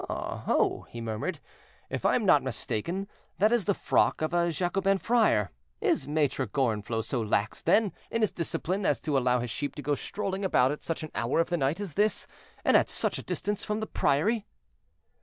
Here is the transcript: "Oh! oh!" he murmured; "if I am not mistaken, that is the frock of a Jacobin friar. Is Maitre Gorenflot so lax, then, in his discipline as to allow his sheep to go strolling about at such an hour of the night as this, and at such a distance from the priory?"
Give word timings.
"Oh! 0.09 0.43
oh!" 0.47 0.87
he 0.89 0.99
murmured; 0.99 1.39
"if 1.87 2.07
I 2.07 2.15
am 2.15 2.25
not 2.25 2.41
mistaken, 2.41 3.07
that 3.37 3.51
is 3.53 3.65
the 3.65 3.75
frock 3.75 4.23
of 4.23 4.33
a 4.33 4.49
Jacobin 4.51 4.97
friar. 4.97 5.51
Is 5.79 6.07
Maitre 6.07 6.47
Gorenflot 6.47 7.05
so 7.05 7.21
lax, 7.21 7.61
then, 7.61 7.93
in 8.09 8.21
his 8.21 8.31
discipline 8.31 8.83
as 8.83 8.99
to 9.01 9.15
allow 9.15 9.41
his 9.41 9.51
sheep 9.51 9.75
to 9.75 9.83
go 9.83 9.93
strolling 9.93 10.43
about 10.43 10.71
at 10.71 10.81
such 10.81 11.03
an 11.03 11.11
hour 11.13 11.39
of 11.39 11.49
the 11.51 11.57
night 11.57 11.79
as 11.79 11.93
this, 11.93 12.25
and 12.65 12.75
at 12.75 12.89
such 12.89 13.19
a 13.19 13.23
distance 13.23 13.63
from 13.63 13.79
the 13.79 13.85
priory?" 13.85 14.47